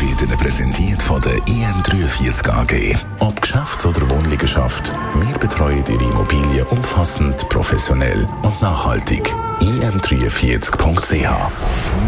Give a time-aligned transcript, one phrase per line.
[0.00, 2.96] wird Ihnen präsentiert von der IM43 AG.
[3.20, 9.34] Ob Geschäfts- oder Wohnliegenschaft, wir betreuen Ihre Immobilie umfassend, professionell und nachhaltig.
[9.60, 11.28] im43.ch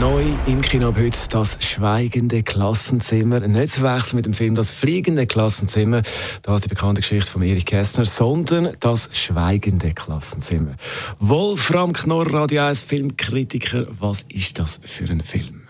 [0.00, 3.40] Neu im Kino ab heute das schweigende Klassenzimmer.
[3.40, 6.02] Nicht zu verwechseln mit dem Film Das fliegende Klassenzimmer.
[6.42, 10.76] Da ist die bekannte Geschichte von Erich Kästner, sondern das schweigende Klassenzimmer.
[11.18, 13.86] Wolfram Knorr, Radio 1 Filmkritiker.
[13.98, 15.63] Was ist das für ein Film?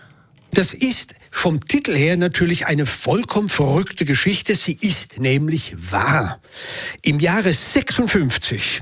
[0.55, 4.55] Das ist vom Titel her natürlich eine vollkommen verrückte Geschichte.
[4.55, 6.39] Sie ist nämlich wahr.
[7.01, 8.81] Im Jahre 56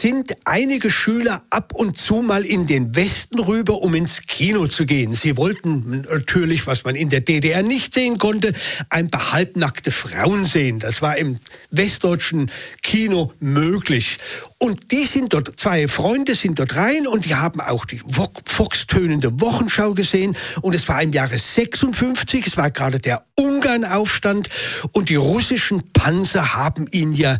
[0.00, 4.86] sind einige Schüler ab und zu mal in den Westen rüber, um ins Kino zu
[4.86, 5.12] gehen.
[5.12, 8.52] Sie wollten natürlich, was man in der DDR nicht sehen konnte,
[8.88, 10.78] ein paar halbnackte Frauen sehen.
[10.78, 11.38] Das war im
[11.70, 12.50] westdeutschen
[12.82, 14.18] Kino möglich.
[14.58, 18.00] Und die sind dort, zwei Freunde sind dort rein und die haben auch die
[18.44, 20.36] foxtönende Wochenschau gesehen.
[20.60, 24.50] Und es war im Jahre 56, es war gerade der Ungarnaufstand
[24.92, 27.38] und die russischen Panzer haben ihn ja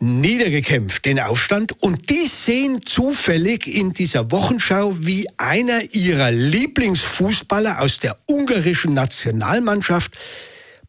[0.00, 1.80] niedergekämpft, den Aufstand.
[1.82, 10.18] Und die sehen zufällig in dieser Wochenschau, wie einer ihrer Lieblingsfußballer aus der ungarischen Nationalmannschaft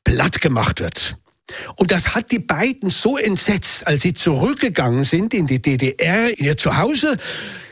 [0.04, 1.18] platt gemacht wird.
[1.76, 6.46] Und das hat die beiden so entsetzt, als sie zurückgegangen sind in die DDR, in
[6.46, 7.18] ihr Zuhause,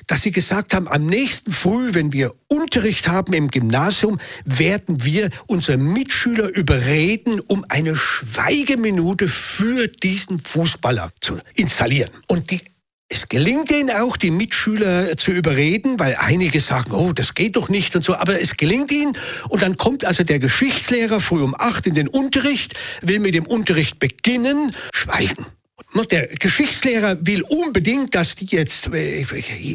[0.08, 5.30] dass sie gesagt haben, am nächsten Früh, wenn wir Unterricht haben im Gymnasium, werden wir
[5.48, 12.12] unsere Mitschüler überreden, um eine Schweigeminute für diesen Fußballer zu installieren.
[12.28, 12.62] Und die
[13.14, 17.70] es gelingt ihnen auch, die Mitschüler zu überreden, weil einige sagen, oh, das geht doch
[17.70, 19.16] nicht und so, aber es gelingt ihnen.
[19.50, 23.46] Und dann kommt also der Geschichtslehrer früh um acht in den Unterricht, will mit dem
[23.46, 25.46] Unterricht beginnen, schweigen.
[26.10, 29.22] Der Geschichtslehrer will unbedingt, dass die jetzt äh,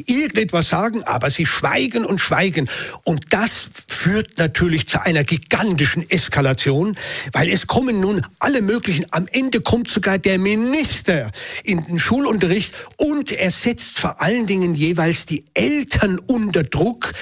[0.06, 2.68] irgendetwas sagen, aber sie schweigen und schweigen.
[3.04, 6.96] Und das führt natürlich zu einer gigantischen Eskalation,
[7.32, 11.32] weil es kommen nun alle möglichen, am Ende kommt sogar der Minister
[11.64, 17.12] in den Schulunterricht und er setzt vor allen Dingen jeweils die Eltern unter Druck,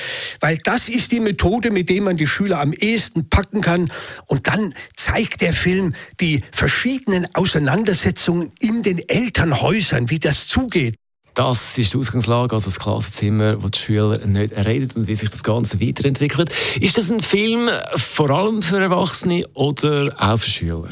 [0.41, 3.91] weil das ist die Methode, mit der man die Schüler am ehesten packen kann.
[4.27, 10.97] Und dann zeigt der Film die verschiedenen Auseinandersetzungen in den Elternhäusern, wie das zugeht.
[11.37, 15.29] Das ist die Ausgangslage, also das Klassenzimmer, wo die Schüler nicht reden und wie sich
[15.29, 16.51] das Ganze weiterentwickelt.
[16.81, 20.89] Ist das ein Film vor allem für Erwachsene oder auch für Schüler?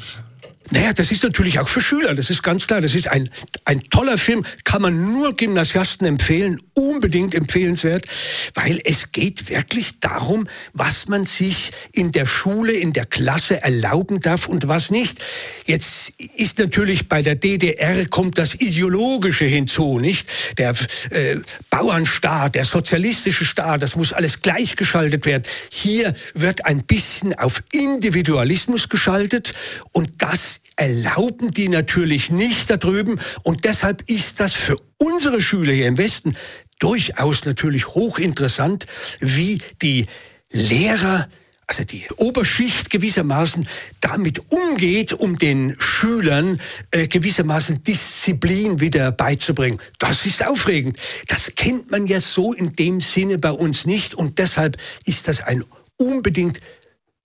[0.70, 2.82] Naja, das ist natürlich auch für Schüler, das ist ganz klar.
[2.82, 3.30] Das ist ein,
[3.64, 8.06] ein toller Film, kann man nur Gymnasiasten empfehlen, unbedingt empfehlenswert,
[8.54, 14.20] weil es geht wirklich darum, was man sich in der Schule, in der Klasse erlauben
[14.20, 15.20] darf und was nicht.
[15.66, 20.28] Jetzt ist natürlich bei der DDR kommt das Ideologische hinzu, nicht?
[20.58, 20.74] Der
[21.10, 21.36] äh,
[21.70, 25.44] Bauernstaat, der sozialistische Staat, das muss alles gleichgeschaltet werden.
[25.70, 29.54] Hier wird ein bisschen auf Individualismus geschaltet
[29.92, 33.20] und das erlauben die natürlich nicht da drüben.
[33.42, 36.36] Und deshalb ist das für unsere Schüler hier im Westen
[36.78, 38.86] durchaus natürlich hochinteressant,
[39.20, 40.06] wie die
[40.50, 41.28] Lehrer
[41.66, 43.66] also die Oberschicht gewissermaßen
[44.00, 46.60] damit umgeht, um den Schülern
[46.90, 49.80] äh, gewissermaßen Disziplin wieder beizubringen.
[49.98, 50.98] Das ist aufregend.
[51.28, 55.40] Das kennt man ja so in dem Sinne bei uns nicht und deshalb ist das
[55.40, 55.64] ein
[55.96, 56.60] unbedingt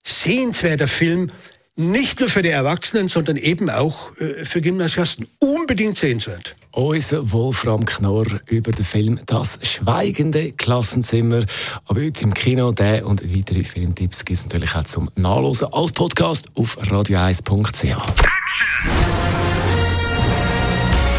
[0.02, 1.30] sehenswerter Film,
[1.80, 6.56] nicht nur für die Erwachsenen, sondern eben auch äh, für Gymnasiasten unbedingt sehenswert.
[6.72, 11.44] Unser Wolfram Knorr über den Film Das schweigende Klassenzimmer.
[11.86, 15.92] Aber heute im Kino, der und weitere Filmtipps gibt es natürlich auch zum Nachlesen als
[15.92, 17.82] Podcast auf radio1.ch.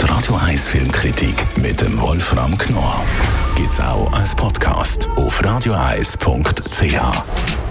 [0.01, 3.03] Die Radio 1 Filmkritik mit dem Wolfram Knorr
[3.55, 7.70] gibt es auch als Podcast auf radio1.ch.